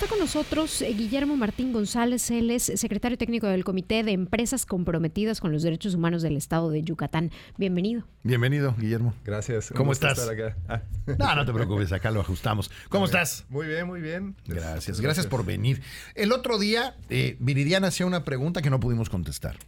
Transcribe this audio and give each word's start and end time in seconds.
está 0.00 0.08
con 0.08 0.18
nosotros 0.18 0.80
eh, 0.80 0.94
Guillermo 0.94 1.36
Martín 1.36 1.74
González, 1.74 2.30
él 2.30 2.50
es 2.50 2.72
secretario 2.74 3.18
técnico 3.18 3.48
del 3.48 3.64
Comité 3.64 4.02
de 4.02 4.12
Empresas 4.12 4.64
Comprometidas 4.64 5.42
con 5.42 5.52
los 5.52 5.62
Derechos 5.62 5.94
Humanos 5.94 6.22
del 6.22 6.38
Estado 6.38 6.70
de 6.70 6.82
Yucatán. 6.82 7.30
Bienvenido. 7.58 8.04
Bienvenido, 8.22 8.74
Guillermo. 8.78 9.12
Gracias. 9.26 9.70
¿Cómo 9.76 9.92
estás? 9.92 10.26
Ah. 10.68 10.80
No, 11.18 11.34
no 11.34 11.44
te 11.44 11.52
preocupes, 11.52 11.92
acá 11.92 12.10
lo 12.10 12.20
ajustamos. 12.20 12.70
¿Cómo 12.88 13.04
estás? 13.04 13.44
Muy 13.50 13.66
bien, 13.66 13.86
muy 13.86 14.00
bien. 14.00 14.36
Gracias, 14.46 15.02
gracias, 15.02 15.26
por 15.26 15.44
venir. 15.44 15.82
El 16.14 16.32
otro 16.32 16.58
día, 16.58 16.96
eh, 17.10 17.36
Viridiana 17.38 17.88
hacía 17.88 18.06
una 18.06 18.24
pregunta 18.24 18.62
que 18.62 18.70
no 18.70 18.80
pudimos 18.80 19.10
contestar. 19.10 19.58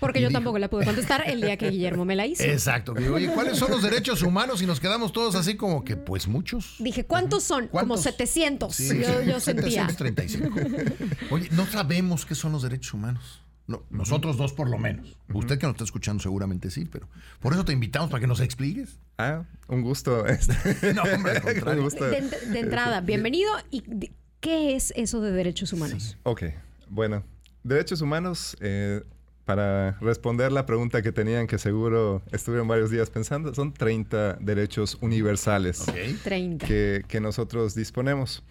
Porque 0.00 0.20
yo 0.20 0.30
tampoco 0.30 0.58
la 0.58 0.68
pude 0.68 0.84
contestar 0.84 1.24
el 1.26 1.40
día 1.40 1.56
que 1.56 1.70
Guillermo 1.70 2.04
me 2.04 2.16
la 2.16 2.26
hizo. 2.26 2.42
Exacto. 2.42 2.92
Oye, 2.92 3.28
¿cuáles 3.28 3.58
son 3.58 3.70
los 3.70 3.82
derechos 3.82 4.22
humanos? 4.22 4.62
Y 4.62 4.66
nos 4.66 4.80
quedamos 4.80 5.12
todos 5.12 5.34
así 5.34 5.56
como 5.56 5.84
que, 5.84 5.96
pues 5.96 6.26
muchos. 6.26 6.76
Dije, 6.78 7.04
¿cuántos 7.04 7.44
son? 7.44 7.68
Como 7.68 7.96
700. 7.96 8.78
yo, 8.78 9.22
yo 9.22 9.40
sentía. 9.40 9.88
735. 9.88 11.10
Oye, 11.30 11.48
no 11.52 11.66
sabemos 11.66 12.26
qué 12.26 12.34
son 12.34 12.52
los 12.52 12.62
derechos 12.62 12.94
humanos. 12.94 13.42
No, 13.66 13.84
nosotros 13.90 14.36
dos 14.36 14.52
por 14.52 14.68
lo 14.68 14.78
menos. 14.78 15.16
Usted 15.32 15.56
que 15.56 15.66
nos 15.66 15.74
está 15.74 15.84
escuchando 15.84 16.20
seguramente 16.20 16.72
sí, 16.72 16.88
pero 16.90 17.08
por 17.38 17.52
eso 17.52 17.64
te 17.64 17.72
invitamos 17.72 18.10
para 18.10 18.20
que 18.20 18.26
nos 18.26 18.40
expliques. 18.40 18.98
Ah, 19.16 19.44
un 19.68 19.82
gusto. 19.82 20.24
no, 20.94 21.02
hombre, 21.02 21.40
un 21.44 21.80
gusto. 21.80 22.04
De, 22.04 22.20
de, 22.20 22.58
entrada, 22.58 23.00
bienvenido. 23.00 23.52
¿Y 23.70 24.10
qué 24.40 24.74
es 24.74 24.92
eso 24.96 25.20
de 25.20 25.30
derechos 25.30 25.72
humanos? 25.72 26.16
Ok, 26.24 26.44
bueno, 26.88 27.22
derechos 27.62 28.00
humanos 28.00 28.56
eh, 28.60 29.02
para 29.50 29.98
responder 30.00 30.52
la 30.52 30.64
pregunta 30.64 31.02
que 31.02 31.10
tenían, 31.10 31.48
que 31.48 31.58
seguro 31.58 32.22
estuvieron 32.30 32.68
varios 32.68 32.88
días 32.88 33.10
pensando, 33.10 33.52
son 33.52 33.72
30 33.74 34.34
derechos 34.34 34.96
universales 35.00 35.84
30. 36.22 36.64
Que, 36.64 37.02
que, 37.08 37.20
nosotros 37.20 37.74
disponemos. 37.74 38.44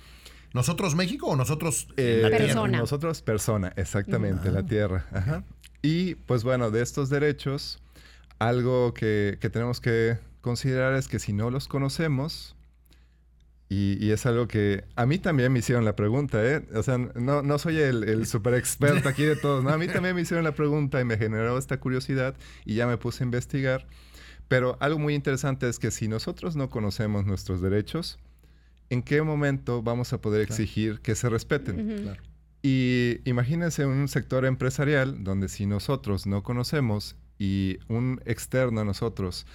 ¿Nosotros 0.53 0.95
México 0.95 1.27
o 1.27 1.37
nosotros 1.37 1.87
eh, 1.95 2.19
la 2.21 2.37
persona? 2.37 2.79
Nosotros 2.79 3.21
persona, 3.21 3.71
exactamente, 3.77 4.51
la 4.51 4.63
tierra. 4.63 5.05
Ajá. 5.13 5.45
Y 5.81 6.15
pues 6.15 6.43
bueno, 6.43 6.69
de 6.69 6.81
estos 6.81 7.09
derechos, 7.09 7.79
algo 8.37 8.93
que, 8.93 9.37
que 9.39 9.49
tenemos 9.49 9.79
que 9.79 10.17
considerar 10.41 10.95
es 10.95 11.07
que 11.07 11.19
si 11.19 11.31
no 11.31 11.49
los 11.49 11.69
conocemos, 11.69 12.57
y, 13.71 14.09
es 14.09 14.25
algo 14.25 14.47
que 14.47 14.83
a 14.95 15.05
mí 15.05 15.19
también 15.19 15.53
me 15.53 15.59
hicieron 15.59 15.85
la 15.85 15.95
pregunta, 15.95 16.43
¿eh? 16.43 16.65
O 16.73 16.81
sea, 16.81 16.97
no, 16.97 17.43
no 17.43 17.59
soy 17.59 17.77
el, 17.77 18.03
el 18.03 18.25
super 18.25 18.55
experto 18.55 19.07
aquí 19.07 19.23
de 19.23 19.35
todos, 19.35 19.63
¿no? 19.63 19.69
A 19.69 19.77
mí 19.77 19.87
también 19.87 20.15
me 20.15 20.21
hicieron 20.21 20.43
la 20.43 20.53
pregunta 20.55 20.99
y 20.99 21.05
me 21.05 21.17
generó 21.17 21.55
esta 21.55 21.79
curiosidad 21.79 22.35
y 22.65 22.73
ya 22.73 22.87
me 22.87 22.97
puse 22.97 23.23
a 23.23 23.25
investigar. 23.25 23.85
Pero 24.47 24.75
algo 24.79 24.97
muy 24.97 25.13
interesante 25.13 25.69
es 25.69 25.77
que 25.77 25.91
si 25.91 26.07
nosotros 26.07 26.55
no 26.55 26.71
conocemos 26.71 27.25
nuestros 27.25 27.61
derechos, 27.61 28.17
¿en 28.89 29.03
qué 29.03 29.21
momento 29.21 29.83
vamos 29.83 30.13
a 30.13 30.19
poder 30.19 30.41
exigir 30.41 30.99
que 31.01 31.13
se 31.13 31.29
respeten? 31.29 32.17
Y 32.63 33.19
imagínense 33.25 33.85
un 33.85 34.07
sector 34.07 34.45
empresarial 34.45 35.23
donde 35.23 35.47
si 35.47 35.67
nosotros 35.67 36.25
no 36.25 36.41
conocemos 36.41 37.15
y 37.37 37.77
un 37.87 38.19
externo 38.25 38.81
a 38.81 38.83
nosotros 38.83 39.45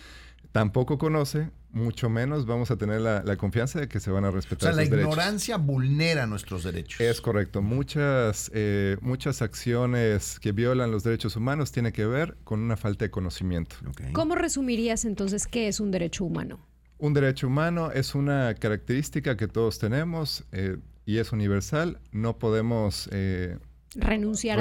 tampoco 0.53 0.99
conoce, 0.99 1.51
mucho 1.75 2.09
menos 2.09 2.47
vamos 2.47 2.71
a 2.71 2.77
tener 2.77 3.01
la, 3.01 3.37
confianza 3.37 3.81
de 3.81 3.89
que 3.89 4.01
se 4.01 4.11
van 4.11 4.25
a 4.25 4.31
respetar. 4.31 4.71
O 4.71 4.75
sea, 4.75 4.83
la 4.83 4.85
ignorancia 4.85 5.57
vulnera 5.57 6.27
nuestros 6.27 6.63
derechos. 6.63 7.01
Es 7.01 7.21
correcto. 7.21 7.61
Muchas, 7.61 8.51
eh, 8.55 8.97
muchas 9.01 9.43
acciones 9.43 10.39
que 10.39 10.53
violan 10.53 10.91
los 10.91 11.03
derechos 11.03 11.37
humanos 11.37 11.73
tienen 11.73 11.93
que 11.93 12.07
ver 12.07 12.37
con 12.45 12.61
una 12.61 12.77
falta 12.77 13.05
de 13.05 13.11
conocimiento. 13.11 13.77
¿Cómo 14.13 14.37
resumirías 14.37 15.05
entonces 15.05 15.47
qué 15.47 15.69
es 15.69 15.81
un 15.81 15.91
derecho 15.91 16.25
humano? 16.25 16.61
Un 16.99 17.13
derecho 17.13 17.49
humano 17.49 17.91
es 17.91 18.15
una 18.15 18.55
característica 18.55 19.37
que 19.37 19.49
todos 19.49 19.79
tenemos 19.79 20.45
eh, 20.53 20.79
y 21.05 21.19
es 21.19 21.33
universal. 21.33 21.99
No 22.13 22.39
podemos 22.39 23.09
eh, 23.13 23.59
Renunciar, 23.97 24.59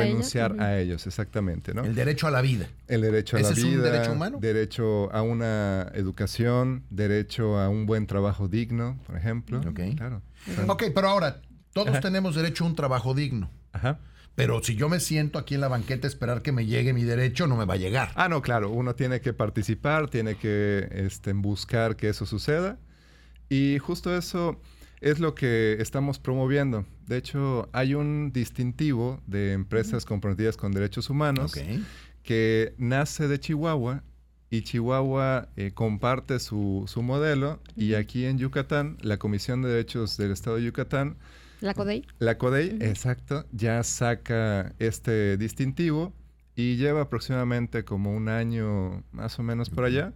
a, 0.59 0.79
ellos, 0.79 1.07
exactamente, 1.07 1.73
¿no? 1.73 1.83
El 1.83 1.95
derecho 1.95 2.27
a 2.27 2.31
la 2.31 2.41
vida. 2.41 2.67
El 2.87 3.01
derecho 3.01 3.37
a 3.37 3.41
la 3.41 3.49
vida. 3.49 3.67
es 3.67 3.75
un 3.75 3.81
derecho 3.83 4.11
humano? 4.11 4.37
Derecho 4.39 5.11
a 5.11 5.21
una 5.21 5.91
educación, 5.93 6.83
derecho 6.89 7.59
a 7.59 7.69
un 7.69 7.85
buen 7.85 8.07
trabajo 8.07 8.47
digno, 8.47 8.99
por 9.07 9.17
ejemplo. 9.17 9.59
Ok. 9.59 9.79
Claro. 9.97 10.21
Ok, 10.67 10.83
pero 10.93 11.09
ahora, 11.09 11.41
todos 11.73 11.99
tenemos 11.99 12.35
derecho 12.35 12.63
a 12.63 12.67
un 12.67 12.75
trabajo 12.75 13.13
digno. 13.13 13.49
Ajá. 13.71 13.99
Pero 14.35 14.63
si 14.63 14.75
yo 14.75 14.89
me 14.89 14.99
siento 14.99 15.37
aquí 15.37 15.55
en 15.55 15.61
la 15.61 15.67
banqueta 15.67 16.07
a 16.07 16.09
esperar 16.09 16.41
que 16.41 16.51
me 16.51 16.65
llegue 16.65 16.93
mi 16.93 17.03
derecho, 17.03 17.45
no 17.45 17.55
me 17.55 17.65
va 17.65 17.75
a 17.75 17.77
llegar. 17.77 18.11
Ah, 18.15 18.29
no, 18.29 18.41
claro. 18.41 18.71
Uno 18.71 18.95
tiene 18.95 19.21
que 19.21 19.33
participar, 19.33 20.09
tiene 20.09 20.35
que 20.35 20.87
este, 20.91 21.33
buscar 21.33 21.95
que 21.95 22.09
eso 22.09 22.25
suceda. 22.25 22.79
Y 23.49 23.77
justo 23.77 24.15
eso 24.15 24.59
es 25.03 25.19
lo 25.19 25.35
que 25.35 25.77
estamos 25.79 26.17
promoviendo. 26.17 26.85
De 27.07 27.17
hecho, 27.17 27.69
hay 27.73 27.93
un 27.93 28.31
distintivo 28.31 29.21
de 29.27 29.51
empresas 29.51 30.05
comprometidas 30.05 30.55
con 30.55 30.71
derechos 30.71 31.09
humanos 31.09 31.53
que 32.23 32.73
nace 32.77 33.27
de 33.27 33.37
Chihuahua 33.39 34.01
y 34.49 34.61
Chihuahua 34.61 35.49
eh, 35.57 35.71
comparte 35.73 36.39
su, 36.39 36.85
modelo 36.97 37.59
y 37.75 37.95
aquí 37.95 38.25
en 38.25 38.37
Yucatán, 38.37 38.97
la 39.01 39.17
Comisión 39.17 39.61
de 39.61 39.69
Derechos 39.69 40.15
del 40.15 40.31
Estado 40.31 40.55
de 40.55 40.63
Yucatán, 40.63 41.17
la 41.59 41.73
CODEI. 41.73 42.05
La 42.19 42.37
CODEI, 42.37 42.77
exacto, 42.81 43.45
ya 43.51 43.83
saca 43.83 44.73
este 44.79 45.37
distintivo 45.37 46.13
y 46.55 46.75
lleva 46.77 47.01
aproximadamente 47.01 47.83
como 47.83 48.15
un 48.15 48.29
año 48.29 49.03
más 49.11 49.39
o 49.39 49.43
menos 49.43 49.69
por 49.69 49.85
allá 49.85 50.13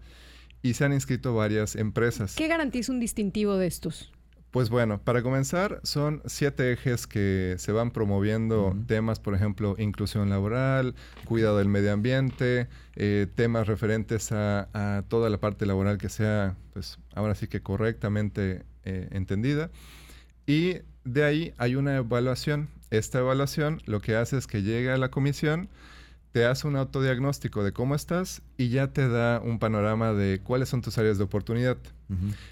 y 0.61 0.75
se 0.75 0.85
han 0.85 0.93
inscrito 0.93 1.33
varias 1.33 1.75
empresas. 1.75 2.35
¿Qué 2.35 2.47
garantiza 2.47 2.91
un 2.91 2.99
distintivo 2.99 3.55
de 3.57 3.67
estos? 3.67 4.11
Pues 4.57 4.71
bueno, 4.71 4.99
para 4.99 5.21
comenzar, 5.21 5.81
son 5.83 6.23
siete 6.25 6.71
ejes 6.71 7.05
que 7.05 7.57
se 7.59 7.71
van 7.71 7.91
promoviendo 7.91 8.75
temas, 8.87 9.19
por 9.19 9.35
ejemplo, 9.35 9.75
inclusión 9.77 10.31
laboral, 10.31 10.95
cuidado 11.25 11.59
del 11.59 11.67
medio 11.67 11.93
ambiente, 11.93 12.67
eh, 12.95 13.27
temas 13.35 13.67
referentes 13.67 14.31
a, 14.31 15.03
toda 15.09 15.29
la 15.29 15.37
parte 15.37 15.67
laboral 15.67 15.99
que 15.99 16.09
sea, 16.09 16.55
pues 16.73 16.97
ahora 17.13 17.35
sí 17.35 17.45
que 17.47 17.61
correctamente 17.61 18.63
eh, 18.83 19.07
entendida. 19.11 19.69
Y 20.47 20.77
de 21.03 21.23
ahí 21.23 21.53
hay 21.59 21.75
una 21.75 21.95
evaluación. 21.97 22.67
Esta 22.89 23.19
evaluación 23.19 23.83
lo 23.85 24.01
que 24.01 24.15
hace 24.15 24.39
es 24.39 24.47
que 24.47 24.63
llega 24.63 24.95
a 24.95 24.97
la 24.97 25.11
comisión, 25.11 25.69
te 26.31 26.45
hace 26.45 26.67
un 26.67 26.75
autodiagnóstico 26.75 27.63
de 27.63 27.73
cómo 27.73 27.95
estás 27.95 28.41
y 28.57 28.69
ya 28.69 28.87
te 28.87 29.07
da 29.07 29.39
un 29.39 29.59
panorama 29.59 30.13
de 30.13 30.39
cuáles 30.43 30.69
son 30.69 30.81
tus 30.81 30.97
áreas 30.97 31.17
de 31.17 31.23
oportunidad. 31.23 31.77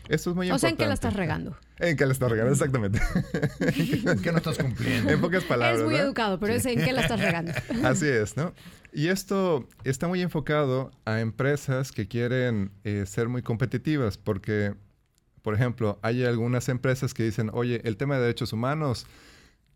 Esto 0.10 0.32
es 0.32 0.36
muy 0.36 0.48
importante. 0.48 0.56
O 0.56 0.60
sea, 0.60 0.70
¿en 0.70 0.78
qué 0.78 0.88
la 0.88 0.94
estás 0.94 1.14
regando? 1.14 1.58
En 1.80 1.98
qué 1.98 2.06
la 2.06 2.14
estás 2.14 2.30
regando, 2.30 2.52
exactamente. 2.52 3.00
¿En 3.60 4.20
qué 4.22 4.32
no 4.32 4.38
estás 4.38 4.58
cumpliendo? 4.58 5.12
En 5.12 5.22
pocas 5.22 5.44
palabras. 5.44 5.80
Es 5.80 5.86
muy 5.86 5.96
educado, 5.96 6.40
pero 6.40 6.54
es 6.54 6.66
en 6.66 6.84
qué 6.84 6.94
la 6.94 7.02
estás 7.02 7.20
regando. 7.20 7.52
Así 7.84 8.08
es, 8.08 8.36
¿no? 8.36 8.54
Y 8.92 9.10
esto 9.10 9.68
está 9.84 10.08
muy 10.08 10.22
enfocado 10.22 10.92
a 11.04 11.20
empresas 11.20 11.92
que 11.92 12.08
quieren 12.08 12.72
eh, 12.86 13.04
ser 13.06 13.28
muy 13.28 13.42
competitivas 13.42 14.18
porque, 14.18 14.74
por 15.42 15.54
ejemplo, 15.54 16.00
hay 16.02 16.24
algunas 16.24 16.70
empresas 16.70 17.14
que 17.14 17.24
dicen, 17.24 17.50
oye, 17.54 17.82
el 17.84 17.98
tema 17.98 18.16
de 18.16 18.22
derechos 18.22 18.54
humanos 18.54 19.06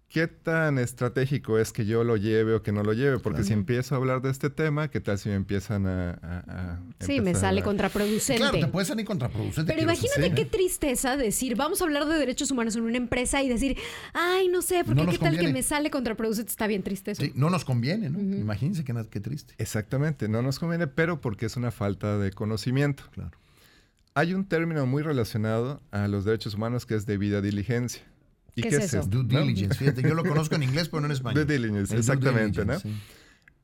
¿Qué 0.09 0.25
tan 0.25 0.79
estratégico 0.79 1.59
es 1.59 1.71
que 1.71 1.85
yo 1.85 2.03
lo 2.03 2.17
lleve 2.17 2.55
o 2.55 2.63
que 2.63 2.71
no 2.71 2.81
lo 2.81 2.93
lleve? 2.93 3.19
Porque 3.19 3.43
si 3.43 3.53
empiezo 3.53 3.93
a 3.93 3.99
hablar 3.99 4.23
de 4.23 4.31
este 4.31 4.49
tema, 4.49 4.89
¿qué 4.89 4.99
tal 4.99 5.19
si 5.19 5.29
me 5.29 5.35
empiezan 5.35 5.85
a... 5.85 6.81
sí, 6.99 7.21
me 7.21 7.35
sale 7.35 7.61
contraproducente. 7.61 8.41
Claro, 8.41 8.59
te 8.59 8.67
puede 8.67 8.87
salir 8.87 9.05
contraproducente. 9.05 9.71
Pero 9.71 9.83
imagínate 9.83 10.33
qué 10.33 10.45
tristeza 10.45 11.15
decir, 11.15 11.55
vamos 11.55 11.81
a 11.81 11.83
hablar 11.83 12.07
de 12.07 12.17
derechos 12.17 12.49
humanos 12.49 12.75
en 12.75 12.83
una 12.83 12.97
empresa 12.97 13.43
y 13.43 13.49
decir, 13.49 13.77
ay, 14.13 14.47
no 14.47 14.63
sé, 14.63 14.83
porque 14.83 15.05
qué 15.05 15.19
tal 15.19 15.37
que 15.37 15.53
me 15.53 15.61
sale 15.61 15.91
contraproducente, 15.91 16.49
está 16.49 16.65
bien 16.65 16.81
triste 16.81 17.11
eso. 17.11 17.21
Sí, 17.21 17.31
no 17.35 17.51
nos 17.51 17.63
conviene, 17.63 18.09
¿no? 18.09 18.19
Imagínense 18.19 18.83
qué, 18.83 18.95
qué 19.11 19.19
triste. 19.19 19.53
Exactamente, 19.59 20.27
no 20.27 20.41
nos 20.41 20.57
conviene, 20.57 20.87
pero 20.87 21.21
porque 21.21 21.45
es 21.45 21.55
una 21.55 21.69
falta 21.69 22.17
de 22.17 22.31
conocimiento. 22.31 23.03
Claro. 23.11 23.37
Hay 24.15 24.33
un 24.33 24.43
término 24.45 24.87
muy 24.87 25.03
relacionado 25.03 25.83
a 25.91 26.07
los 26.07 26.25
derechos 26.25 26.55
humanos 26.55 26.87
que 26.87 26.95
es 26.95 27.05
debida 27.05 27.41
diligencia. 27.41 28.01
¿Y 28.55 28.61
qué, 28.61 28.69
es, 28.69 28.93
eso? 28.93 29.03
Due 29.05 29.23
diligence. 29.23 29.77
Fíjate, 29.77 30.01
yo 30.01 30.13
lo 30.13 30.23
conozco 30.23 30.55
en 30.55 30.63
inglés, 30.63 30.89
pero 30.89 31.01
no 31.01 31.07
en 31.07 31.13
español. 31.13 31.45
Due 31.45 31.57
diligence, 31.57 31.95
exactamente, 31.95 32.65
¿no? 32.65 32.77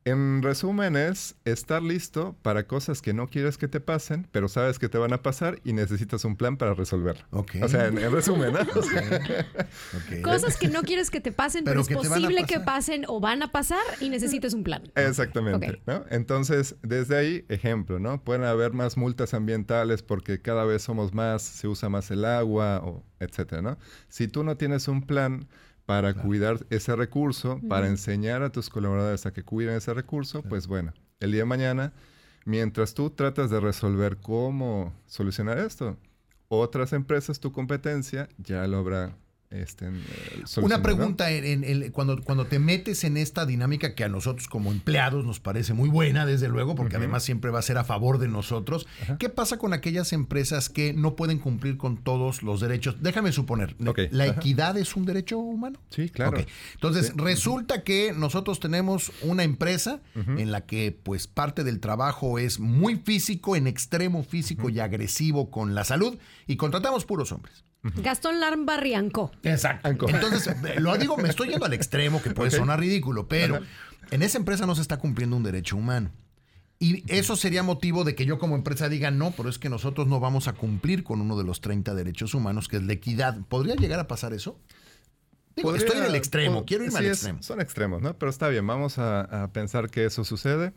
En 0.07 0.44
resumen 0.44 0.96
es 0.96 1.36
estar 1.46 1.81
listo 1.81 2.36
para 2.44 2.68
cosas 2.68 3.02
que 3.02 3.12
no 3.12 3.28
quieres 3.28 3.57
que 3.57 3.68
te 3.68 3.80
pasen, 3.80 4.28
pero 4.31 4.48
sabes 4.48 4.78
que 4.78 4.88
te 4.88 5.00
van 5.00 5.13
a 5.13 5.24
pasar 5.24 5.60
y 5.63 5.74
necesitas 5.74 6.24
un 6.25 6.36
plan 6.36 6.57
para 6.57 6.75
resolverlo. 6.75 7.25
Okay. 7.31 7.63
O 7.63 7.68
sea, 7.68 7.88
en, 7.88 8.12
resumen, 8.12 8.54
¿no? 8.54 8.60
Cosas 10.22 10.57
que 10.57 10.68
no 10.68 10.84
quieres 10.84 11.10
que 11.10 11.22
te 11.22 11.31
pasen, 11.31 11.63
pero, 11.63 11.81
es 11.81 11.90
posible 11.90 12.44
que 12.44 12.60
pasen 12.60 13.06
o 13.07 13.19
van 13.19 13.42
a 13.42 13.52
pasar 13.52 13.81
y 14.00 14.10
necesitas 14.10 14.54
un 14.54 14.63
plan. 14.63 14.84
Exactamente. 14.94 15.81
¿no? 15.88 16.06
Entonces, 16.12 16.75
desde 16.84 17.18
ahí, 17.18 17.46
ejemplo, 17.50 17.98
¿no? 17.98 18.24
Pueden 18.24 18.44
haber 18.44 18.74
más 18.74 18.98
multas 18.98 19.34
ambientales 19.34 20.04
porque 20.04 20.40
cada 20.40 20.66
vez 20.66 20.84
somos 20.84 21.16
más, 21.16 21.42
se 21.42 21.68
usa 21.68 21.90
más 21.90 22.12
el 22.12 22.25
agua, 22.25 22.80
o 22.84 23.04
etcétera, 23.19 23.63
¿no? 23.63 23.80
Si 24.08 24.28
tú 24.28 24.44
no 24.44 24.56
tienes 24.56 24.88
un 24.88 25.01
plan 25.01 25.48
para 25.86 26.14
cuidar 26.14 26.66
ese 26.70 26.96
recurso, 26.96 27.60
para 27.70 27.88
enseñar 27.88 28.42
a 28.42 28.52
tus 28.52 28.70
colaboradores 28.70 29.26
a 29.26 29.34
que 29.34 29.44
cuiden 29.44 29.76
ese 29.76 29.94
recurso, 29.94 30.42
pues 30.42 30.68
bueno, 30.68 30.94
el 31.20 31.32
día 31.32 31.42
de 31.42 31.46
mañana, 31.46 31.94
mientras 32.44 32.94
tú 32.94 33.12
tratas 33.12 33.50
de 33.50 33.60
resolver 33.60 34.18
cómo 34.18 34.94
solucionar 35.06 35.60
esto, 35.60 35.98
otras 36.48 36.94
empresas, 36.94 37.40
tu 37.40 37.52
competencia, 37.52 38.30
ya 38.38 38.66
lo 38.68 38.78
habrá 38.78 39.16
este, 39.51 39.89
Una 40.57 40.81
pregunta, 40.81 41.30
en, 41.31 41.92
cuando, 41.92 42.21
cuando 42.24 42.45
te 42.47 42.59
metes 42.59 43.03
en 43.03 43.15
esta 43.15 43.45
dinámica 43.45 43.95
que 43.95 44.03
a 44.03 44.09
nosotros 44.09 44.47
como 44.47 44.71
empleados 44.71 45.24
nos 45.24 45.39
parece 45.39 45.74
muy 45.74 45.89
buena, 45.89 46.25
desde 46.25 46.47
luego, 46.47 46.75
porque 46.75 46.97
además 46.97 47.24
siempre 47.24 47.51
va 47.51 47.59
a 47.59 47.62
ser 47.62 47.77
a 47.77 47.83
favor 47.83 48.18
de 48.18 48.27
nosotros, 48.27 48.88
¿qué 49.19 49.30
pasa 49.30 49.57
con 49.57 49.74
aquellas 49.74 50.13
empresas 50.13 50.69
que 50.69 50.94
no 50.94 51.15
pueden 51.15 51.39
cumplir 51.39 51.77
con 51.77 51.97
todos 51.97 52.44
los 52.44 52.59
derechos? 52.59 52.97
Déjame 53.01 53.31
suponer, 53.31 53.75
¿la 54.12 54.27
equidad 54.27 54.77
es 54.77 54.95
un 54.95 55.06
derecho 55.06 55.38
humano? 55.38 55.80
Sí, 55.89 56.09
claro. 56.09 56.38
Entonces, 56.74 57.13
resulta 57.15 57.83
que 57.83 58.13
nosotros 58.13 58.59
tenemos 58.59 59.12
una 59.21 59.44
empresa 59.44 60.01
en 60.15 60.51
la 60.51 60.65
que 60.65 60.98
pues 61.03 61.27
parte 61.27 61.63
del 61.63 61.80
trabajo 61.80 62.39
es 62.39 62.59
muy 62.59 62.95
físico, 62.95 63.56
en 63.56 63.68
extremo 63.68 64.24
físico 64.24 64.69
y 64.69 64.80
agresivo 64.80 65.51
con 65.51 65.75
la 65.75 65.83
salud, 65.83 66.18
y 66.48 66.57
contratamos 66.57 67.06
puros 67.06 67.31
hombres. 67.31 67.63
Gastón 67.98 68.40
Larmbarrianco. 68.40 69.32
Exacto. 69.44 70.08
Entonces, 70.10 70.48
eh, 70.48 70.80
lo 70.80 70.98
digo, 70.98 71.18
me 71.18 71.30
estoy 71.30 71.50
yendo 71.50 71.66
al 71.66 71.74
extremo, 71.74 72.22
que 72.22 72.32
puede 72.32 72.52
sonar 72.52 72.80
ridículo, 72.80 73.28
pero 73.28 73.60
en 74.12 74.24
esa 74.24 74.38
empresa 74.38 74.66
no 74.66 74.76
se 74.76 74.82
está 74.82 74.98
cumpliendo 74.98 75.36
un 75.36 75.44
derecho 75.44 75.78
humano. 75.78 76.12
Y 76.78 77.04
eso 77.12 77.36
sería 77.36 77.64
motivo 77.64 78.04
de 78.04 78.16
que 78.16 78.26
yo 78.26 78.38
como 78.38 78.56
empresa 78.56 78.90
diga, 78.90 79.10
no, 79.10 79.32
pero 79.32 79.48
es 79.48 79.60
que 79.60 79.70
nosotros 79.70 80.08
no 80.08 80.20
vamos 80.20 80.48
a 80.48 80.54
cumplir 80.54 81.04
con 81.04 81.22
uno 81.22 81.38
de 81.38 81.46
los 81.46 81.62
30 81.62 81.96
derechos 81.96 82.34
humanos, 82.34 82.68
que 82.68 82.78
es 82.78 82.84
la 82.84 82.94
equidad. 82.94 83.40
¿Podría 83.48 83.76
llegar 83.76 84.00
a 84.00 84.08
pasar 84.08 84.34
eso? 84.34 84.60
estoy 85.56 86.00
en 86.00 86.06
el 86.06 86.16
extremo, 86.16 86.66
quiero 86.66 86.84
irme 86.84 87.00
al 87.00 87.06
extremo. 87.06 87.42
son 87.42 87.62
extremos, 87.62 88.02
¿no? 88.02 88.18
Pero 88.18 88.30
está 88.30 88.50
bien, 88.50 88.68
vamos 88.68 88.98
a, 88.98 89.50
pensar 89.54 89.90
que 89.90 90.04
eso 90.04 90.26
sucede. 90.26 90.74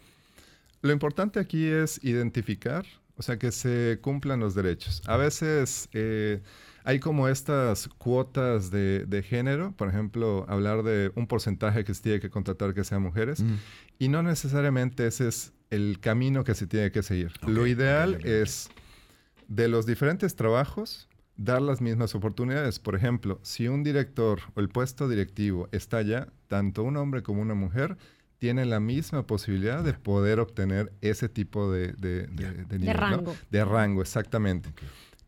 Lo 0.83 0.93
importante 0.93 1.41
aquí 1.41 1.67
es 1.67 1.99
identificar, 2.05 2.87
o 3.17 3.23
sea, 3.23 3.39
que 3.39 3.51
se 3.51 3.99
cumplan 4.01 4.39
los 4.39 4.55
derechos. 4.55 5.03
A 5.07 5.17
veces... 5.17 5.89
Eh, 5.93 6.43
hay 6.89 7.01
como 7.01 7.29
estas 7.29 7.87
cuotas 7.99 8.71
de, 8.71 9.23
género, 9.29 9.73
por 9.73 9.91
ejemplo, 9.91 10.47
hablar 10.49 10.83
de 10.83 11.13
un 11.17 11.27
porcentaje 11.27 11.85
que 11.85 11.93
se 11.93 12.03
tiene 12.03 12.19
que 12.19 12.31
contratar 12.31 12.73
que 12.73 12.83
sean 12.83 13.03
mujeres, 13.03 13.43
mm. 13.43 13.57
y 13.99 14.09
no 14.09 14.23
necesariamente 14.23 15.07
ese 15.07 15.29
es 15.29 15.53
el 15.69 16.01
camino 16.01 16.45
que 16.45 16.55
se 16.55 16.67
tiene 16.67 16.91
que 16.91 17.03
seguir. 17.03 17.33
Lo 17.47 17.67
ideal 17.67 18.25
es 18.25 18.71
de 19.49 19.69
los 19.69 19.85
diferentes 19.85 20.35
trabajos 20.35 21.11
dar 21.37 21.61
las 21.61 21.83
mismas 21.83 22.15
oportunidades. 22.15 22.79
Por 22.79 22.95
ejemplo, 22.95 23.39
si 23.43 23.69
un 23.69 23.85
director 23.85 24.41
o 24.55 24.61
el 24.61 24.71
puesto 24.71 25.11
directivo 25.11 25.69
está 25.73 25.99
allá, 25.99 26.29
tanto 26.47 26.85
un 26.85 26.97
hombre 26.97 27.23
como 27.23 27.43
una 27.43 27.55
mujer 27.55 27.99
tienen 28.39 28.71
la 28.71 28.81
misma 28.81 29.27
posibilidad 29.27 29.85
de 29.85 29.93
poder 29.93 30.41
obtener 30.41 30.91
ese 31.03 31.29
tipo 31.29 31.71
de, 31.71 31.93
de, 31.93 32.29
de, 32.29 32.93
rango. 32.95 33.37
De 33.51 33.63
rango, 33.63 34.01
exactamente. 34.01 34.71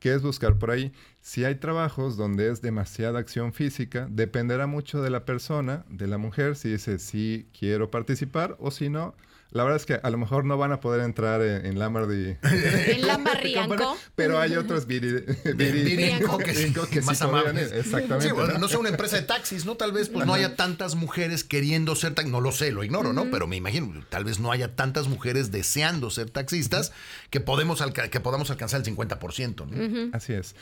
¿Qué 0.01 0.15
es 0.15 0.23
buscar 0.23 0.59
por 0.59 0.71
ahí? 0.71 0.93
Si 1.21 1.45
hay 1.45 1.57
trabajos 1.57 2.17
donde 2.17 2.51
es 2.51 2.63
demasiada 2.63 3.19
acción 3.19 3.53
física, 3.53 4.09
dependerá 4.11 4.67
mucho 4.67 5.03
de 5.03 5.11
la 5.11 5.27
persona, 5.27 5.85
de 5.91 6.07
la 6.07 6.17
mujer, 6.17 6.57
si 6.57 6.71
dice 6.71 6.99
sí 6.99 7.51
quiero 7.57 7.91
participar 7.91 8.57
o 8.61 8.71
si 8.71 8.89
no, 8.89 9.15
la 9.53 9.65
verdad 9.65 9.79
es 9.79 9.87
que 9.87 9.95
a 9.95 10.11
lo 10.11 10.19
mejor 10.19 10.45
no 10.45 10.57
van 10.57 10.71
a 10.71 10.81
poder 10.81 11.01
entrar 11.01 11.43
en, 11.43 11.67
en 11.67 11.79
Lambardi. 11.79 12.37
En 12.91 13.07
Lambarrianco. 13.07 13.97
Pero 14.15 14.39
hay 14.39 14.55
otros 14.55 14.87
viri, 14.87 15.25
que, 15.45 16.73
que, 16.91 17.01
más 17.03 17.21
amables. 17.23 17.73
Exactamente. 17.73 18.29
Sí, 18.29 18.33
bueno, 18.33 18.59
no 18.59 18.69
sé, 18.69 18.77
una 18.77 18.91
empresa 18.91 19.17
de 19.17 19.23
taxis, 19.23 19.65
¿no? 19.65 19.77
Tal 19.77 19.93
vez 19.93 20.09
pues 20.09 20.25
no 20.27 20.35
haya 20.35 20.55
tantas 20.55 20.95
mujeres 20.95 21.43
queriendo 21.43 21.97
ser 21.97 22.15
taxistas. 22.15 22.31
No 22.31 22.41
lo 22.41 22.53
sé, 22.53 22.71
lo 22.71 22.85
ignoro, 22.85 23.13
¿no? 23.13 23.31
Pero 23.31 23.47
me 23.47 23.57
imagino, 23.57 24.05
tal 24.09 24.25
vez 24.25 24.39
no 24.39 24.53
haya 24.53 24.77
tantas 24.77 25.09
mujeres 25.09 25.51
deseando 25.51 26.11
ser 26.11 26.31
taxistas 26.31 26.93
que, 27.31 27.41
podemos 27.41 27.83
que 28.11 28.21
podamos 28.21 28.51
alcanzar 28.51 28.81
el 28.81 28.97
50%, 28.97 29.67
¿no? 29.67 30.17
Así 30.17 30.33
es. 30.33 30.55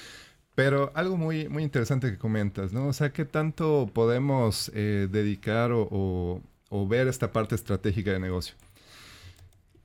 Pero 0.55 0.93
algo 0.94 1.17
muy, 1.17 1.49
muy 1.49 1.62
interesante 1.62 2.11
que 2.11 2.19
comentas, 2.19 2.73
¿no? 2.73 2.88
O 2.88 2.93
sea, 2.93 3.12
¿qué 3.12 3.25
tanto 3.25 3.91
podemos 3.93 4.73
eh, 4.75 5.08
dedicar 5.11 5.73
o 5.73 6.43
ver 6.88 7.06
esta 7.06 7.32
parte 7.32 7.55
estratégica 7.55 8.12
de 8.12 8.19
negocio? 8.19 8.55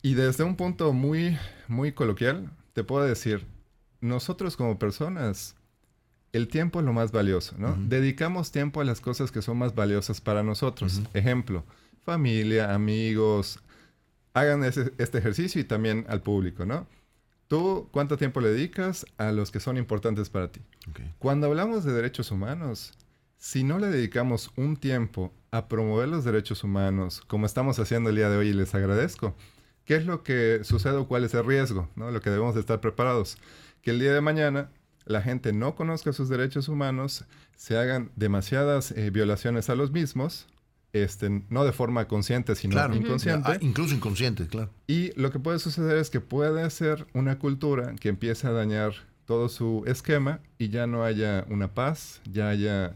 Y 0.05 0.15
desde 0.15 0.43
un 0.43 0.57
punto 0.57 0.91
muy, 0.91 1.37
muy 1.69 1.93
coloquial, 1.93 2.51
te 2.73 2.83
puedo 2.83 3.05
decir, 3.05 3.45
nosotros 4.01 4.57
como 4.57 4.77
personas, 4.77 5.55
el 6.33 6.49
tiempo 6.49 6.81
es 6.81 6.85
lo 6.85 6.91
más 6.91 7.13
valioso, 7.13 7.55
¿no? 7.57 7.77
Dedicamos 7.87 8.51
tiempo 8.51 8.81
a 8.81 8.83
las 8.83 8.99
cosas 8.99 9.31
que 9.31 9.41
son 9.41 9.57
más 9.57 9.73
valiosas 9.75 10.19
para 10.19 10.43
nosotros. 10.43 11.01
Ejemplo, 11.13 11.63
familia, 12.01 12.73
amigos, 12.73 13.59
hagan 14.33 14.65
este 14.65 15.17
ejercicio 15.17 15.61
y 15.61 15.63
también 15.63 16.05
al 16.09 16.21
público, 16.21 16.65
¿no? 16.65 16.85
¿Tú 17.47 17.87
cuánto 17.91 18.17
tiempo 18.17 18.41
le 18.41 18.49
dedicas 18.49 19.05
a 19.17 19.31
los 19.31 19.51
que 19.51 19.61
son 19.61 19.77
importantes 19.77 20.29
para 20.29 20.51
ti? 20.51 20.59
Cuando 21.17 21.47
hablamos 21.47 21.85
de 21.85 21.93
derechos 21.93 22.29
humanos, 22.29 22.91
si 23.37 23.63
no 23.63 23.79
le 23.79 23.87
dedicamos 23.87 24.51
un 24.57 24.75
tiempo 24.75 25.31
a 25.51 25.69
promover 25.69 26.09
los 26.09 26.25
derechos 26.25 26.65
humanos, 26.65 27.21
como 27.27 27.45
estamos 27.45 27.79
haciendo 27.79 28.09
el 28.09 28.17
día 28.17 28.29
de 28.29 28.35
hoy 28.35 28.49
y 28.49 28.53
les 28.53 28.75
agradezco, 28.75 29.33
¿Qué 29.85 29.95
es 29.95 30.05
lo 30.05 30.23
que 30.23 30.61
sucede 30.63 30.95
o 30.95 31.07
cuál 31.07 31.23
es 31.23 31.33
el 31.33 31.45
riesgo? 31.45 31.89
¿no? 31.95 32.11
Lo 32.11 32.21
que 32.21 32.29
debemos 32.29 32.55
de 32.55 32.61
estar 32.61 32.79
preparados. 32.79 33.37
Que 33.81 33.91
el 33.91 33.99
día 33.99 34.13
de 34.13 34.21
mañana 34.21 34.69
la 35.05 35.21
gente 35.21 35.51
no 35.51 35.75
conozca 35.75 36.13
sus 36.13 36.29
derechos 36.29 36.69
humanos, 36.69 37.25
se 37.55 37.77
hagan 37.77 38.11
demasiadas 38.15 38.91
eh, 38.91 39.09
violaciones 39.09 39.69
a 39.69 39.75
los 39.75 39.91
mismos, 39.91 40.47
este, 40.93 41.43
no 41.49 41.65
de 41.65 41.73
forma 41.73 42.07
consciente, 42.07 42.55
sino 42.55 42.75
inconsciente. 42.95 43.51
Ah, 43.51 43.57
incluso 43.59 43.95
inconsciente, 43.95 44.47
claro. 44.47 44.69
Y 44.87 45.11
lo 45.19 45.31
que 45.31 45.39
puede 45.39 45.59
suceder 45.59 45.97
es 45.97 46.09
que 46.09 46.21
puede 46.21 46.69
ser 46.69 47.07
una 47.13 47.39
cultura 47.39 47.95
que 47.99 48.09
empiece 48.09 48.47
a 48.47 48.51
dañar 48.51 48.93
todo 49.25 49.49
su 49.49 49.83
esquema 49.87 50.39
y 50.57 50.69
ya 50.69 50.87
no 50.87 51.03
haya 51.03 51.45
una 51.49 51.73
paz, 51.73 52.21
ya 52.31 52.49
haya 52.49 52.95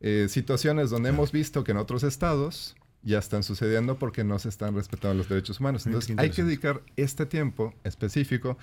eh, 0.00 0.26
situaciones 0.28 0.90
donde 0.90 1.10
hemos 1.10 1.32
visto 1.32 1.64
que 1.64 1.72
en 1.72 1.78
otros 1.78 2.02
estados 2.02 2.74
ya 3.06 3.18
están 3.20 3.44
sucediendo 3.44 3.98
porque 3.98 4.24
no 4.24 4.38
se 4.38 4.48
están 4.48 4.74
respetando 4.74 5.14
los 5.14 5.28
derechos 5.28 5.60
humanos. 5.60 5.86
Entonces 5.86 6.14
hay 6.18 6.30
que 6.30 6.42
dedicar 6.42 6.82
este 6.96 7.24
tiempo 7.24 7.72
específico 7.84 8.58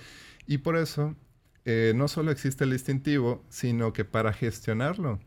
y 0.46 0.58
por 0.58 0.76
eso 0.76 1.16
eh, 1.64 1.94
no 1.96 2.08
solo 2.08 2.30
existe 2.30 2.64
el 2.64 2.70
distintivo, 2.70 3.42
sino 3.48 3.94
que 3.94 4.04
para 4.04 4.34
gestionarlo 4.34 5.18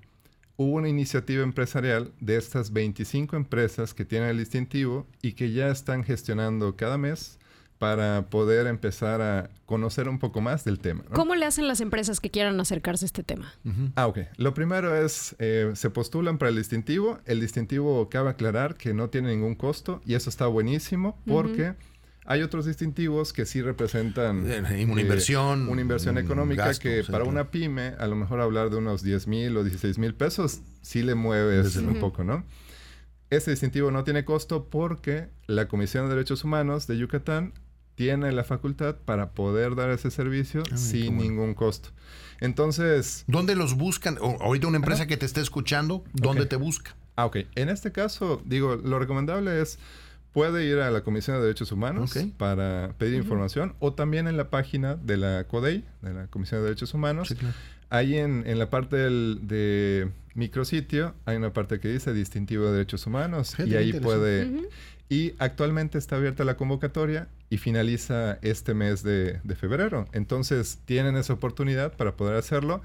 hubo 0.56 0.76
una 0.76 0.88
iniciativa 0.88 1.44
empresarial 1.44 2.14
de 2.20 2.38
estas 2.38 2.72
25 2.72 3.36
empresas 3.36 3.96
que 3.96 4.06
tienen 4.06 4.30
el 4.30 4.38
distintivo 4.38 5.08
y 5.24 5.34
que 5.34 5.52
ya 5.52 5.70
están 5.70 6.04
gestionando 6.04 6.76
cada 6.76 7.00
mes 7.00 7.40
para 7.78 8.30
poder 8.30 8.68
empezar 8.68 9.22
a 9.22 9.50
conocer 9.66 10.10
un 10.10 10.20
poco 10.20 10.42
más 10.42 10.64
del 10.64 10.80
tema. 10.80 11.04
¿Cómo 11.14 11.36
le 11.36 11.46
hacen 11.46 11.68
las 11.68 11.82
empresas 11.82 12.20
que 12.20 12.30
quieran 12.30 12.60
acercarse 12.60 13.06
a 13.06 13.08
este 13.08 13.24
tema? 13.24 13.54
Ah, 13.96 14.08
ok. 14.08 14.20
Lo 14.38 14.54
primero 14.54 14.96
es, 14.96 15.36
eh, 15.40 15.72
se 15.76 15.90
postulan 15.90 16.38
para 16.38 16.50
el 16.50 16.56
distintivo. 16.56 17.20
El 17.26 17.40
distintivo 17.40 18.10
cabe 18.10 18.30
aclarar 18.30 18.76
que 18.76 18.94
no 18.94 19.10
tiene 19.10 19.30
ningún 19.30 19.56
costo 19.56 20.02
y 20.06 20.16
eso 20.16 20.30
está 20.30 20.48
buenísimo 20.48 21.20
porque... 21.26 21.76
Hay 22.30 22.42
otros 22.42 22.66
distintivos 22.66 23.32
que 23.32 23.46
sí 23.46 23.62
representan 23.62 24.44
eh, 24.52 24.86
una 24.86 25.00
inversión. 25.00 25.70
Una 25.70 25.80
inversión 25.80 26.18
económica 26.18 26.74
que 26.74 27.06
para 27.10 27.24
una 27.24 27.52
pyme, 27.52 27.94
a 27.98 28.06
lo 28.06 28.18
mejor 28.18 28.42
hablar 28.42 28.70
de 28.70 28.76
unos 28.76 29.02
10 29.02 29.28
mil 29.28 29.56
o 29.56 29.64
16 29.64 29.98
mil 29.98 30.14
pesos, 30.14 30.60
sí 30.82 31.04
le 31.04 31.16
mueves 31.16 31.78
un 31.78 31.96
poco, 32.02 32.26
¿no? 32.26 32.44
Ese 33.30 33.52
distintivo 33.52 33.92
no 33.92 34.04
tiene 34.04 34.26
costo 34.26 34.70
porque 34.70 35.30
la 35.48 35.70
Comisión 35.70 36.10
de 36.10 36.16
Derechos 36.16 36.44
Humanos 36.44 36.86
de 36.88 36.98
Yucatán 36.98 37.54
tiene 37.98 38.32
la 38.32 38.44
facultad 38.44 38.96
para 38.96 39.32
poder 39.32 39.74
dar 39.74 39.90
ese 39.90 40.12
servicio 40.12 40.62
sin 40.76 41.18
ningún 41.18 41.56
costo. 41.56 41.90
Entonces... 42.40 43.24
¿Dónde 43.26 43.56
los 43.56 43.76
buscan? 43.76 44.20
O, 44.22 44.38
ahorita 44.40 44.68
una 44.68 44.78
empresa 44.78 45.08
que 45.08 45.18
te 45.18 45.26
esté 45.26 45.42
escuchando, 45.42 46.04
¿dónde 46.14 46.46
te 46.46 46.58
busca? 46.58 46.96
Ah, 47.16 47.26
ok. 47.26 47.38
En 47.56 47.70
este 47.70 47.92
caso, 47.92 48.40
digo, 48.46 48.76
lo 48.76 49.00
recomendable 49.00 49.60
es 49.62 49.80
puede 50.32 50.66
ir 50.66 50.78
a 50.78 50.92
la 50.92 51.02
Comisión 51.02 51.38
de 51.38 51.42
Derechos 51.42 51.72
Humanos 51.72 52.14
para 52.38 52.94
pedir 53.00 53.16
información 53.16 53.74
o 53.80 53.94
también 53.94 54.28
en 54.28 54.38
la 54.38 54.52
página 54.52 54.96
de 54.96 55.18
la 55.18 55.46
CODEI, 55.46 55.84
de 56.04 56.14
la 56.14 56.28
Comisión 56.28 56.60
de 56.60 56.66
Derechos 56.66 56.94
Humanos. 56.94 57.36
Ahí 57.90 58.16
en, 58.16 58.60
la 58.60 58.70
parte 58.70 58.96
del, 58.98 59.40
de 59.42 60.12
micrositio 60.36 61.16
hay 61.26 61.38
una 61.38 61.52
parte 61.52 61.80
que 61.80 61.88
dice 61.88 62.14
distintivo 62.14 62.66
de 62.66 62.74
derechos 62.74 63.08
humanos 63.08 63.56
y 63.58 63.76
ahí 63.76 63.92
puede... 63.94 64.70
Y 65.10 65.34
actualmente 65.40 65.98
está 65.98 66.18
abierta 66.18 66.44
la 66.44 66.58
convocatoria 66.58 67.30
y 67.50 67.58
finaliza 67.58 68.40
este 68.42 68.74
mes 68.74 69.04
de, 69.04 69.40
febrero. 69.56 70.06
Entonces 70.12 70.80
tienen 70.86 71.16
esa 71.16 71.34
oportunidad 71.34 71.96
para 71.96 72.18
poder 72.18 72.36
hacerlo 72.36 72.82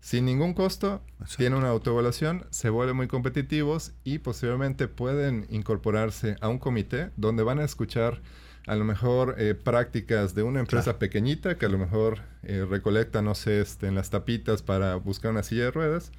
sin 0.00 0.24
ningún 0.24 0.54
costo. 0.54 1.02
Tienen 1.36 1.58
una 1.58 1.68
autoevaluación, 1.68 2.46
se 2.50 2.70
vuelven 2.70 2.96
muy 2.96 3.08
competitivos 3.08 3.92
y 4.04 4.18
posteriormente 4.18 4.88
pueden 4.88 5.46
incorporarse 5.50 6.36
a 6.40 6.48
un 6.48 6.58
comité 6.58 7.10
donde 7.16 7.42
van 7.42 7.58
a 7.58 7.64
escuchar 7.64 8.22
a 8.66 8.74
lo 8.74 8.84
mejor 8.84 9.36
eh, 9.38 9.54
prácticas 9.54 10.34
de 10.34 10.42
una 10.42 10.60
empresa 10.60 10.98
pequeñita 10.98 11.56
que 11.56 11.66
a 11.66 11.68
lo 11.68 11.78
mejor 11.78 12.20
eh, 12.42 12.66
recolecta, 12.68 13.22
no 13.22 13.34
sé, 13.34 13.60
este, 13.60 13.86
en 13.86 13.94
las 13.94 14.10
tapitas 14.10 14.62
para 14.62 14.96
buscar 14.96 15.30
una 15.30 15.42
silla 15.42 15.64
de 15.64 15.70
ruedas. 15.70 16.10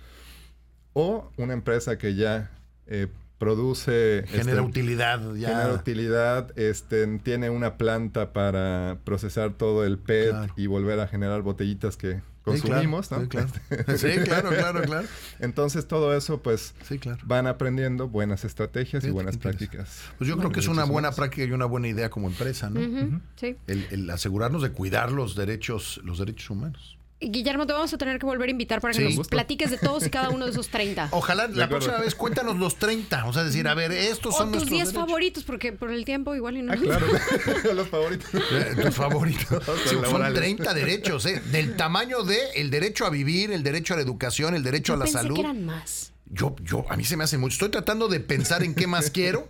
O 0.94 1.30
una 1.38 1.54
empresa 1.54 1.98
que 1.98 2.16
ya 2.16 2.50
eh, 2.88 3.08
produce... 3.38 4.24
Genera 4.28 4.62
este, 4.62 4.62
utilidad 4.62 5.36
ya. 5.36 5.50
Genera 5.50 5.74
utilidad, 5.74 6.60
este, 6.60 7.06
tiene 7.20 7.50
una 7.50 7.78
planta 7.78 8.34
para 8.34 9.00
procesar 9.04 9.54
todo 9.54 9.86
el 9.86 9.98
PET 9.98 10.36
y 10.56 10.68
volver 10.68 11.00
a 11.00 11.08
generar 11.08 11.42
botellitas 11.42 11.98
que 11.98 12.22
consumimos, 12.44 13.12
¿no? 13.12 13.22
Sí 13.22 13.28
claro. 13.28 13.50
sí, 13.98 14.08
claro, 14.24 14.50
claro, 14.50 14.82
claro. 14.84 15.08
Entonces 15.40 15.88
todo 15.88 16.16
eso, 16.16 16.42
pues, 16.42 16.74
sí, 16.88 16.98
claro. 16.98 17.20
van 17.26 17.46
aprendiendo 17.48 18.08
buenas 18.08 18.46
estrategias 18.46 19.04
y 19.04 19.12
buenas 19.12 19.38
prácticas. 19.38 20.02
Pues 20.18 20.30
yo 20.30 20.38
creo 20.38 20.52
que 20.52 20.62
es 20.62 20.68
una 20.68 20.86
buena 20.86 21.12
práctica 21.12 21.44
y 21.44 21.52
una 21.52 21.66
buena 21.66 21.88
idea 21.88 22.10
como 22.10 22.28
empresa, 22.28 22.70
¿no? 22.70 23.22
Sí. 23.36 23.58
El, 23.68 23.88
el 23.92 24.10
asegurarnos 24.10 24.62
de 24.62 24.72
cuidar 24.72 25.12
los 25.12 25.36
derechos, 25.36 26.02
los 26.04 26.20
derechos 26.20 26.50
humanos. 26.50 26.97
Guillermo, 27.20 27.66
te 27.66 27.74
vamos 27.74 27.92
a 27.92 27.98
tener 27.98 28.20
que 28.20 28.28
volver 28.28 28.48
a 28.48 28.52
invitar 28.52 28.80
para 28.80 28.94
que 28.94 29.10
nos 29.10 29.28
platiques 29.28 29.72
de 29.72 29.78
todos 29.78 30.06
y 30.06 30.12
cada 30.12 30.30
uno 30.30 30.46
de 30.46 30.52
esos 30.52 30.70
30. 30.70 31.10
Ojalá 31.12 31.48
la 31.48 31.68
próxima 31.68 31.98
vez 31.98 32.14
cuéntanos 32.14 32.58
los 32.58 32.76
30. 32.76 33.26
O 33.26 33.34
sea, 33.34 33.44
decir, 33.44 33.68
a 33.68 33.74
ver, 33.74 33.92
estos 33.92 34.36
son 34.36 34.52
tus 34.52 34.68
10 34.68 34.94
favoritos, 34.94 35.44
porque 35.44 35.74
por 35.74 35.92
el 35.92 36.06
tiempo 36.06 36.36
igual 36.36 36.58
y 36.58 36.62
no. 36.62 36.74
Ah, 36.74 36.78
claro, 36.82 37.08
los 37.74 37.88
favoritos. 37.88 38.30
Eh, 38.34 38.76
tus 38.84 38.96
favoritos. 38.96 39.64
son 40.10 40.34
30 40.34 40.74
derechos, 40.76 41.26
¿eh? 41.26 41.42
Del 41.52 41.76
tamaño 41.76 42.24
de 42.24 42.38
el 42.56 42.70
derecho 42.70 43.06
a 43.06 43.10
vivir, 43.10 43.52
el 43.52 43.64
derecho 43.64 43.96
a 43.96 43.98
la 43.98 44.04
educación, 44.04 44.54
el 44.54 44.62
derecho 44.62 44.92
Yo 44.92 44.94
a 44.94 44.98
la 44.98 45.06
pensé 45.06 45.18
salud. 45.18 45.36
Que 45.36 45.42
eran 45.42 45.66
más. 45.66 46.14
Yo, 46.30 46.56
yo, 46.62 46.86
a 46.90 46.98
mí 46.98 47.04
se 47.04 47.18
me 47.18 47.24
hace 47.24 47.38
mucho. 47.38 47.54
Estoy 47.54 47.70
tratando 47.70 48.10
de 48.10 48.20
pensar 48.20 48.62
en 48.62 48.76
qué 48.76 48.86
más 48.86 49.10
quiero. 49.10 49.48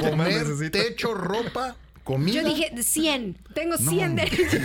Comer, 0.00 0.70
techo, 0.70 1.14
ropa, 1.14 1.76
comida. 2.08 2.40
Yo 2.40 2.48
dije 2.48 2.72
100. 2.82 3.36
Tengo 3.52 3.76
100 3.76 4.14
no. 4.14 4.22
derechos. 4.22 4.60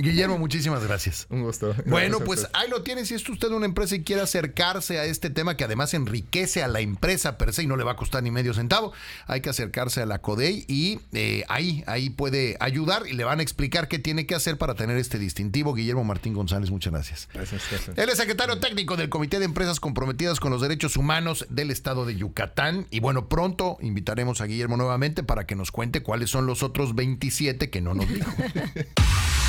Guillermo, 0.00 0.38
muchísimas 0.38 0.82
gracias. 0.82 1.28
Un 1.30 1.42
gusto. 1.42 1.72
Bueno, 1.86 2.18
pues 2.18 2.48
ahí 2.52 2.68
lo 2.68 2.82
tiene. 2.82 3.06
Si 3.06 3.14
es 3.14 3.28
usted 3.28 3.48
una 3.52 3.64
empresa 3.64 3.94
y 3.94 4.02
quiere 4.02 4.22
acercarse 4.22 4.98
a 4.98 5.04
este 5.04 5.30
tema 5.30 5.56
que 5.56 5.62
además 5.62 5.94
enriquece 5.94 6.64
a 6.64 6.68
la 6.68 6.80
empresa 6.80 7.38
per 7.38 7.52
se 7.52 7.62
y 7.62 7.68
no 7.68 7.76
le 7.76 7.84
va 7.84 7.92
a 7.92 7.96
costar 7.96 8.24
ni 8.24 8.32
medio 8.32 8.54
centavo, 8.54 8.92
hay 9.28 9.40
que 9.40 9.50
acercarse 9.50 10.02
a 10.02 10.06
la 10.06 10.18
CODEI 10.18 10.64
y 10.66 10.98
eh, 11.12 11.44
ahí, 11.48 11.84
ahí 11.86 12.10
puede 12.10 12.56
ayudar 12.58 13.04
y 13.06 13.12
le 13.12 13.22
van 13.22 13.38
a 13.38 13.42
explicar 13.44 13.86
qué 13.86 14.00
tiene 14.00 14.26
que 14.26 14.34
hacer 14.34 14.58
para 14.58 14.74
tener 14.74 14.96
este 14.96 15.20
distintivo. 15.20 15.74
Guillermo 15.74 16.02
Martín 16.02 16.34
González, 16.34 16.70
muchas 16.72 16.92
gracias. 16.92 17.28
Gracias, 17.32 17.62
gracias. 17.70 17.96
Él 17.96 18.08
es 18.08 18.16
secretario 18.16 18.58
técnico 18.58 18.96
del 18.96 19.10
Comité 19.10 19.38
de 19.38 19.44
Empresas 19.44 19.78
Comprometidas 19.78 20.40
con 20.40 20.50
los 20.50 20.60
Derechos 20.60 20.96
Humanos 20.96 21.46
del 21.50 21.70
Estado 21.70 22.04
de 22.04 22.16
Yucatán. 22.16 22.88
Y 22.90 22.98
bueno, 22.98 23.28
pronto 23.28 23.78
invitaremos 23.80 24.40
a 24.40 24.46
Guillermo 24.46 24.76
nuevamente 24.76 25.22
para 25.22 25.46
que 25.46 25.54
nos 25.54 25.70
cuente 25.70 26.02
cuáles 26.16 26.30
son 26.30 26.46
los 26.46 26.62
otros 26.62 26.94
27 26.94 27.68
que 27.68 27.82
no 27.82 27.92
nos 27.92 28.08
dijo. 28.08 28.32